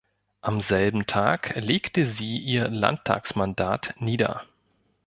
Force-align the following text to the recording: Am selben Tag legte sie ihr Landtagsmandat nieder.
Am 0.41 0.61
selben 0.61 1.05
Tag 1.05 1.53
legte 1.57 2.07
sie 2.07 2.35
ihr 2.39 2.67
Landtagsmandat 2.69 3.93
nieder. 3.99 4.41